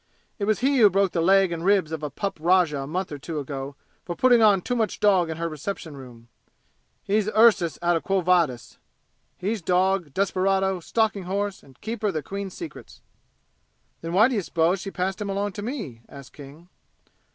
It 0.39 0.45
was 0.45 0.61
he 0.61 0.79
who 0.79 0.89
broke 0.89 1.11
the 1.11 1.21
leg 1.21 1.51
and 1.51 1.63
ribs 1.63 1.91
of 1.91 2.01
a 2.01 2.09
pup 2.09 2.39
rajah 2.41 2.79
a 2.81 2.87
month 2.87 3.11
or 3.11 3.19
two 3.19 3.37
ago 3.37 3.75
for 4.03 4.15
putting 4.15 4.41
on 4.41 4.59
too 4.63 4.75
much 4.75 4.99
dog 4.99 5.29
in 5.29 5.37
her 5.37 5.47
reception 5.47 5.95
room! 5.95 6.27
He's 7.03 7.29
Ursus 7.37 7.77
out 7.83 7.95
of 7.95 8.01
Quo 8.01 8.21
Vadis! 8.21 8.79
He's 9.37 9.61
dog, 9.61 10.11
desperado, 10.11 10.79
stalking 10.79 11.25
horse 11.25 11.61
and 11.61 11.79
Keeper 11.81 12.07
of 12.07 12.15
the 12.15 12.23
Queen's 12.23 12.55
secrets!" 12.55 13.03
"Then 14.01 14.13
why 14.13 14.27
d'you 14.27 14.41
suppose 14.41 14.79
she 14.81 14.89
passed 14.89 15.21
him 15.21 15.29
along 15.29 15.51
to 15.51 15.61
me?" 15.61 16.01
asked 16.09 16.33
King. 16.33 16.69